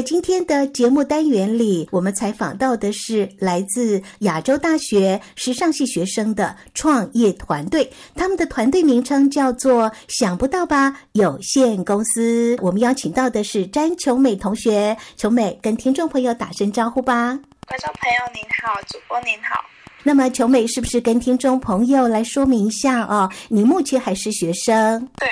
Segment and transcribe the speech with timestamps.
[0.00, 12.56] 在今天的节目单元里，我们采访到的是来自亚洲大学时尚系学生的创业团队，他们的团队名称叫做“想不到吧有限公司”。
[12.64, 17.38] 我们邀请到的是詹琼美同学，琼美跟听众朋友打声招呼吧。
[17.66, 19.62] 观众朋友您好，主播您好。
[20.02, 23.30] 那么，琼美是不是跟听众朋友来说明一下哦？
[23.50, 25.06] 你目前还是学生。
[25.18, 25.28] 对。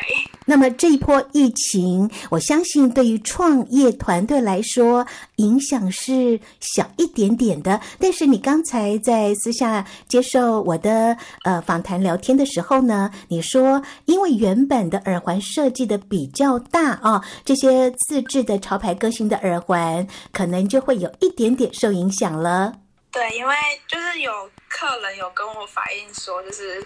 [0.49, 7.79] 那么这一波疫情，我相信对于创业团队来说，影响是小一点点的。
[8.01, 22.73] 但是你刚才在私下接受我的呃访谈聊天的时候呢，你说因为原本的耳环设计的比较大啊、这些自制的潮牌个性的耳环，可能就会有一点点受影响了。
[23.11, 23.55] 对，因为
[23.87, 24.33] 就是有
[24.69, 26.83] 客人有跟我反映说，就是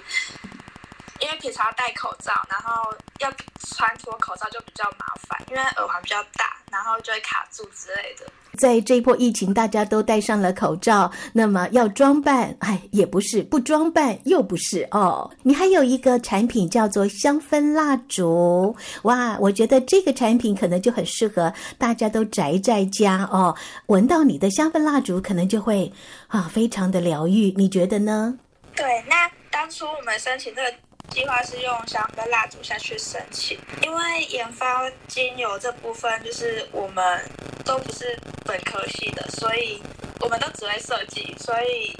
[1.22, 3.30] 因为平常要戴口罩，然后要
[3.76, 8.26] 穿脱口罩就比较麻烦，因为耳环比较大，然后就会卡住之类的。
[8.58, 15.30] 在这一波疫情，大家都戴上了口罩，那么要装扮，哎，也不是；不装扮又不是哦。
[15.42, 25.90] 你还有一个产品叫做香氛蜡烛，哇，我觉得这个产品可能就很适合大家都宅在家哦，闻到你的香氛蜡烛，可能就会
[26.26, 27.54] 啊，非常的疗愈。
[27.56, 28.38] 你觉得呢？
[28.76, 30.74] 对，那当初我们申请这个
[31.12, 37.20] 计划是用香氛蜡烛下去申请，因为研发精油这部分就是我们
[37.64, 39.80] 都不是本科系的，所以
[40.20, 41.94] 我们都只会设计，所以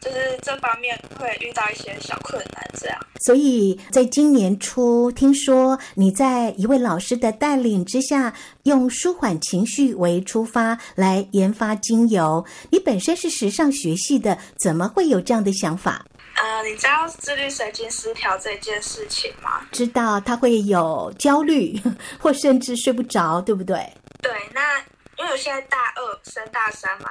[0.00, 2.66] 就是这方面会遇到一些小困难。
[2.78, 12.44] 这样，所以在今年初，听说你在一位老师的带领之下，用舒缓情绪为出发来研发精油。
[12.70, 16.04] 你本身是时尚学系的，怎么会有这样的想法？
[16.46, 19.66] 呃，你知道自律神经失调这件事情吗？
[19.72, 21.76] 知道，他会有焦虑，
[22.20, 23.76] 或甚至睡不着，对不对？
[24.22, 24.78] 对，那
[25.18, 27.10] 因为我现在大二升大三嘛，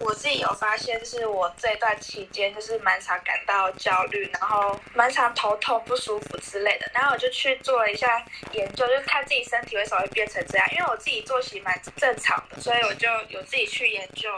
[0.00, 8.20] 我自己有发现，就是我这段期间就是蛮常感到焦虑，然后蛮常头痛不舒服之类的，然后我就去做了一下
[8.52, 14.28] 研究，就看自己身体为什么会变成这样，因为我自己作息蛮正常的，所以我就有自己去研究。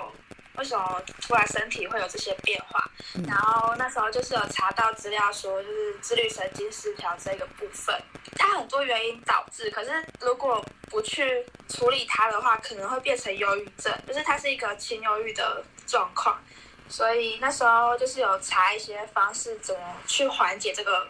[0.57, 2.91] 为什么突然身体会有这些变化？
[3.27, 7.95] 然后那时候就是有查到资料说，就是自律神经失调这个部分，
[8.37, 9.71] 它很多原因导致。
[9.71, 16.41] 可是如果不去处理它的话，可能会变成忧郁症，就是它是一个轻忧郁的状况。
[16.89, 21.07] 所以那时候就是有查一些方式，怎么去缓解这个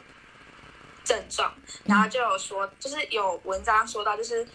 [1.05, 1.55] 症状。
[1.85, 4.47] 然后就有说，就是有文章说到，就是。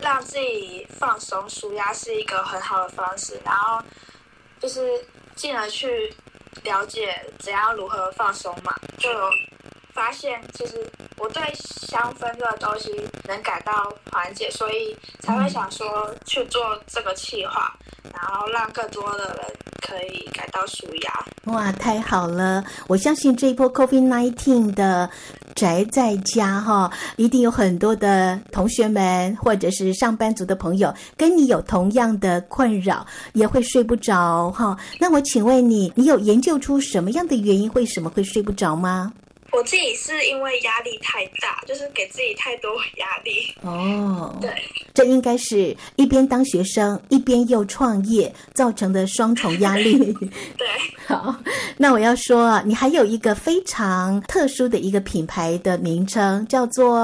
[0.00, 3.82] 让自己放松、舒压是一个很好的方式，然后
[4.60, 5.04] 就是
[5.34, 6.14] 进而去
[6.64, 9.30] 了解怎样如何放松嘛，就有
[9.92, 10.90] 发现，其实
[11.22, 12.90] 我对香氛这个东西
[13.28, 13.72] 能感到
[14.10, 17.72] 缓解，所以才会想说去做这个企划，
[18.12, 19.44] 然后让更多的人
[19.80, 21.24] 可以感到舒压。
[21.44, 22.64] 哇，太好了！
[22.88, 25.08] 我相信这一波 COVID-19 的。
[25.54, 34.74] 宅在家哈，一定有很多的同学们或者是上班族的朋友跟你有同样的困扰，也会睡不着哈。
[34.98, 39.12] 那我请问你，你有研究出什么样的原因，为什么会睡不着吗？
[39.52, 43.54] 我自己是因为压力太大，就是给自己太多压力。
[43.60, 44.50] 哦，对，
[44.94, 50.12] 这应该是一边当学生一边又创业造成的双重压力。
[50.56, 50.66] 对，
[51.06, 51.34] 好，
[51.76, 56.98] 那我要说，你还有一个非常特殊的一个品牌的名称，叫做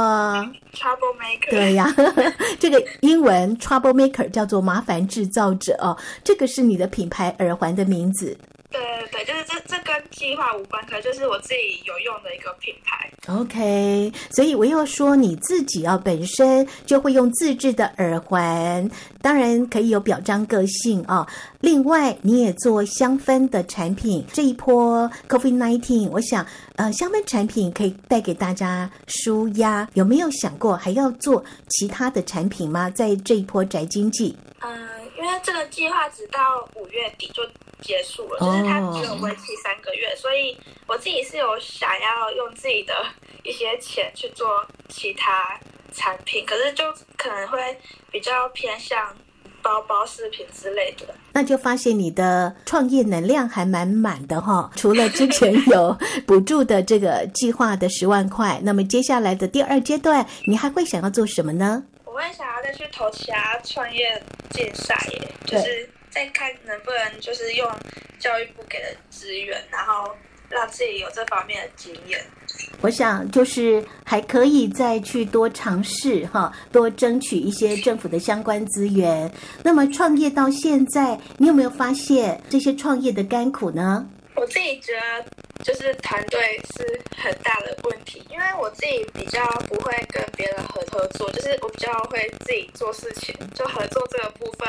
[0.73, 1.51] Trouble Maker。
[1.51, 1.95] 对呀，
[2.59, 8.37] 这个英文 Trouble Maker 叫做麻烦制造者哦，这个是你的品牌耳环的名字。
[8.71, 13.11] 对对对，就是这这跟计划无关，可能就是我自己有用的一个品牌。
[13.27, 18.91] OK，所以我又说你自己啊，本身就会用自制的耳环，
[19.23, 21.27] 当然可以有表彰个性啊。
[21.61, 24.25] 另外，你也做香氛的产品。
[24.33, 29.89] 这一波 COVID-19，我想呃，香氛产品可以带给大家舒压。
[29.95, 32.91] 有没有想过还要做其他的产品吗？
[32.91, 34.37] 在这一波宅经济？
[34.61, 34.89] 嗯，
[35.19, 36.39] 因为这个计划直到
[36.75, 37.43] 五月底就。
[37.81, 40.19] 结束了，就是他只有为期三个月，oh.
[40.19, 42.95] 所以我自己是有想要用自己的
[43.43, 45.59] 一些钱去做其他
[45.93, 46.85] 产品，可是就
[47.17, 47.59] 可能会
[48.11, 49.17] 比较偏向
[49.63, 51.15] 包包、饰品之类的。
[51.33, 54.71] 那就发现你的创业能量还蛮满的哈。
[54.75, 55.97] 除了之前有
[56.27, 61.85] 补助的这个计划的十万块，那么接下来的第二阶段，你还会想要做什么呢？
[62.05, 64.21] 我会想要再去投其他创业
[64.51, 67.71] 竞赛耶，就是再看能不能就是用
[68.19, 70.15] 教育部给的资源，然后
[70.49, 72.21] 让自己有这方面的经验。
[72.81, 79.31] 我想就是还可以再去多尝试哈，多争取一些政府的相关资源。
[79.63, 84.09] 那么创业到现在，你有没有发现这些创业的甘苦呢？
[84.35, 85.25] 我自己觉得
[85.65, 94.69] 就是团队是很大的问题，因为我自己比较不会跟别人合合作，就是我比较会自己做事情，就合作这个部分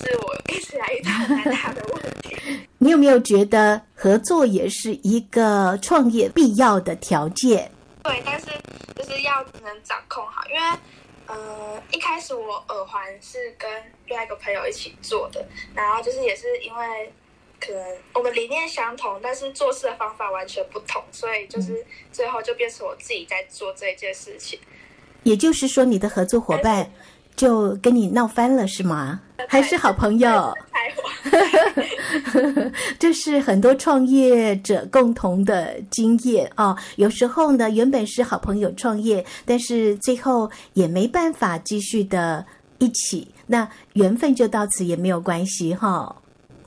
[0.00, 2.36] 是我一直来遇到很大的问题。
[2.78, 7.70] 你有没有觉得合作也是一个创业必要的条件？
[8.04, 8.46] 对，但是
[8.94, 10.78] 就是要能掌控好，因为
[11.26, 13.68] 呃一开始我耳环是跟
[14.06, 15.44] 另外一个朋友一起做的，
[15.74, 17.12] 然后就是也是因为。
[17.60, 17.82] 可能
[18.14, 24.58] 我们理念相同，但是做事的方法完全不同，所以就是最后就变成我自己在做这件事情。
[25.24, 26.88] 也就是说，你的合作伙伴
[27.36, 29.20] 就跟你闹翻了，是吗？
[29.48, 30.54] 还是好朋友？
[32.98, 36.76] 这是很多创业者共同的经验哦。
[36.96, 42.46] 有时候呢，原本是好朋友创业，但是最后也没办法继续的
[42.78, 45.88] 一起，那缘分就到此也没有关系哈。
[45.88, 46.16] 哦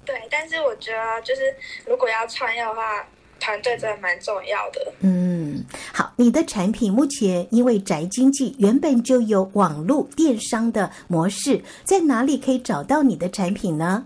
[0.06, 1.42] 对，但是我觉得就是
[1.86, 3.06] 如果要创业的话，
[3.40, 4.94] 团队真的蛮重要的。
[5.02, 5.64] 嗯，
[5.94, 14.06] 好，你的产品目前因为宅经济原本就有网络电商的模式，在哪里可以找到你的产品呢？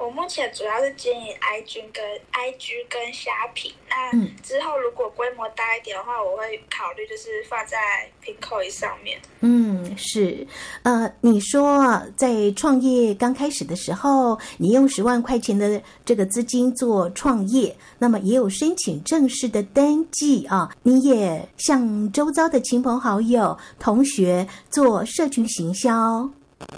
[0.00, 2.02] 我目前主要是经营 IG 跟
[2.32, 4.10] IG 跟虾皮，那
[4.42, 7.76] 之后如果规模大一点的话，我会考虑就是放在
[8.24, 9.20] Pinkoi 上面。
[9.40, 10.46] 嗯，是，
[10.84, 26.26] 呃，你说在创业刚开始的时候，你用十万块钱的这个资金做创业，那么也有申请正式的登记啊，你也向周遭的亲朋好友、同学做社群行销。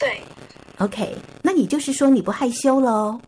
[0.01, 0.21] 对。
[0.83, 3.21] OK，那你就是说你不害羞喽？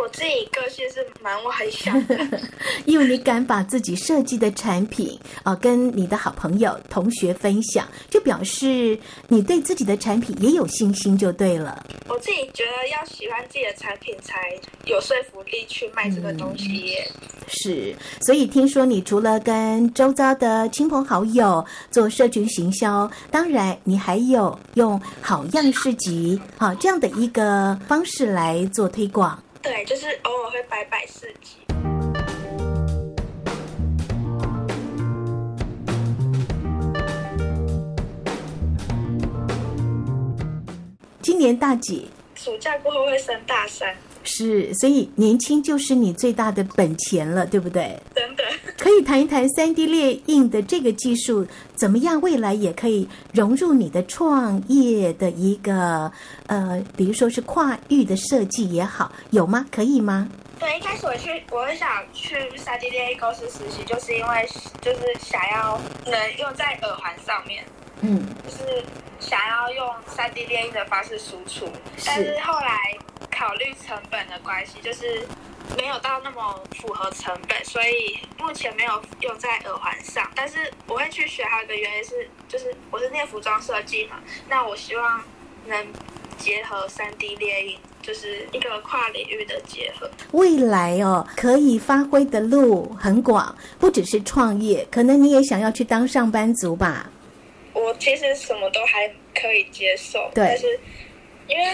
[0.00, 2.18] 我自己个性是蛮外向的，
[2.86, 8.98] 因为你敢把自己设计的产品啊、呃、跟你的好朋友、同学分享，就表示
[9.28, 11.84] 你对自己的产品也有信心，就对了。
[12.08, 17.06] 我自己觉得要喜欢自己的产品才有说服力去卖这个东西耶。
[17.14, 29.38] 嗯、是，所以听说你除了跟周遭的亲朋好友做社群行销，当然你还有用好样市集啊这样的一个方式来做推广。
[29.62, 31.58] 对，就是偶尔会摆摆市集。
[41.22, 42.08] 今年大几？
[42.34, 43.94] 暑假过后会升大三。
[44.32, 47.98] 是，所以年轻就是你最大的本钱了，对不对？
[48.14, 48.44] 真的。
[48.78, 52.20] 可以谈一谈三 D 列印的这个技术怎么样？
[52.20, 56.10] 未来也可以融入你的创业的一个
[56.46, 59.66] 呃，比如说是跨域的设计也好，有吗？
[59.70, 60.28] 可以吗？
[60.58, 64.48] 对，一开始我去，我很想去三 D 列印公司实习，就是因为
[64.80, 67.64] 就是想要能用在耳环上面，
[68.02, 68.84] 嗯，就是
[69.18, 71.68] 想要用三 D 列印的方式输出，
[72.04, 72.76] 但是后来
[73.30, 75.26] 考虑成本的关系，就是。
[75.76, 80.28] 没有到那么符合成本，所以目前没有用在耳环上。
[80.34, 80.56] 但是
[80.88, 84.16] 我会去学，还有一个原因是，就是我是念服装设计嘛，
[84.48, 85.22] 那我希望
[85.66, 85.86] 能
[86.36, 90.10] 结合三 D 列印，就是一个跨领域的结合。
[90.32, 97.08] 未来哦，可以发挥的路很广，不只是创业，可能你也想要去当上班族吧？
[97.72, 100.66] 我其实什么都还可以接受，对，但是
[101.48, 101.64] 因为。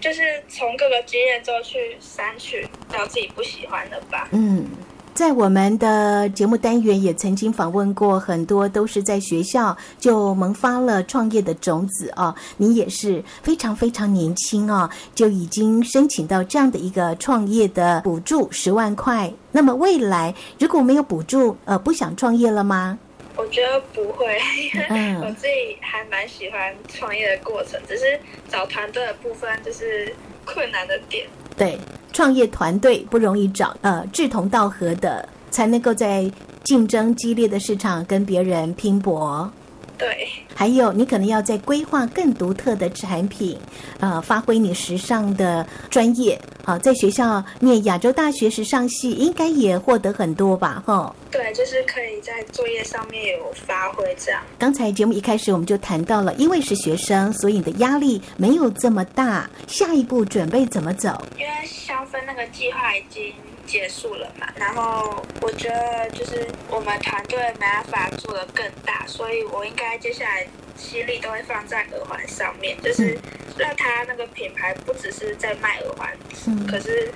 [0.00, 4.26] 就是从各个经验中去删去到自己不喜欢的吧。
[4.32, 4.66] 嗯，
[5.14, 12.34] 在我们的节目单元也曾经访问过很多都是在学校就萌发了创业的种子啊。
[12.56, 19.32] 你也是非常非常年轻啊，就已经申请到这样的一个创业的补助十万块。
[19.52, 22.98] 那么未来如果没有补助，呃，不想创业了吗？
[23.36, 24.38] 我觉得不会，
[24.74, 31.26] 因为我自己还蛮喜欢创业的过程，只是找团队的部分就是困难的点。
[31.56, 31.78] 对，
[32.12, 36.30] 创业团队不容易找，呃，志同道合的才能够在
[36.64, 39.50] 竞争激烈的市场跟别人拼搏。
[39.98, 43.56] 对，还有你可能要在规划更独特的产品，
[44.00, 46.38] 呃，发挥你时尚的专业。
[46.64, 50.82] 好，在学校念亚洲大学时尚系，应该也获得很多吧？
[50.86, 54.40] 哈，对，就是可以在作业上面有发挥这样。
[54.58, 59.50] 刚才节目一开始我们就谈到了，因为是学生，所以你的压力没有这么大。
[59.66, 61.20] 下一步准备怎么走？
[61.36, 63.32] 因为香氛那个计划已经
[63.66, 73.18] 结束了嘛，然后我觉得就是我们团队没办法做得更大，所以我应该接下来心力都会放在耳环上面，就是
[73.56, 76.12] 让它那个品牌不只是在卖耳环，
[76.46, 77.12] 嗯、可是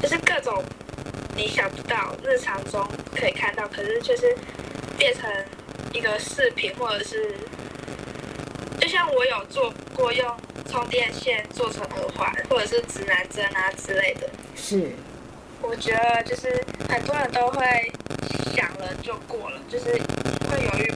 [0.00, 0.62] 就是各种
[1.36, 4.36] 你想不到日常中可以看到，可是就是
[4.98, 5.30] 变成
[5.92, 7.36] 一个饰品，或者是
[8.80, 10.36] 就像我有做过用
[10.68, 14.90] 充电线做成耳环，或者是指南针啊之类的，是。
[15.64, 17.92] 我觉得就是很多人都会
[18.52, 19.92] 想了就过了，就是
[20.50, 20.92] 会犹豫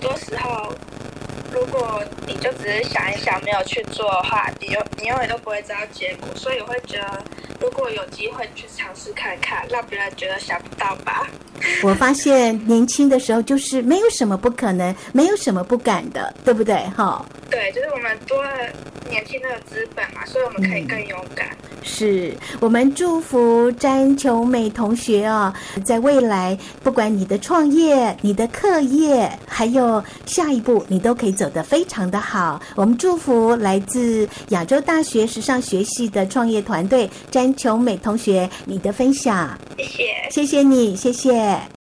[0.00, 0.72] 多时候，
[1.52, 6.28] 如果你就只是想一想，没有去做的话，你永你永远都不会知道结果。
[6.34, 7.24] 所以我会觉得，
[7.60, 11.28] 如果有机会去尝试看看，让别人觉得想不到吧。
[11.84, 16.76] 我发现年轻的时候就是没有什么不可能，没有什么不敢的，对不对？
[16.96, 17.24] 哈。
[17.50, 18.50] 对，就是我们多了
[19.08, 21.48] 年轻的资本嘛，所以我们可以更勇敢。
[21.48, 25.52] 嗯是我们祝福詹琼美同学哦，
[25.84, 32.60] 在未来不管你的创业、你的课业，还有下一步，你都可以走得非常的好。
[32.76, 41.79] 我们祝福来自亚洲大学时尚学系的创业团队詹琼美同学，你的分享，谢谢，谢谢你，谢谢。